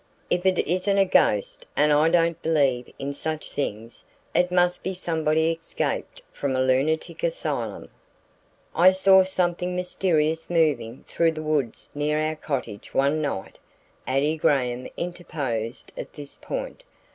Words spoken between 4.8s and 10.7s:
be somebody escaped from a lunatic asylum." "I saw something mysterious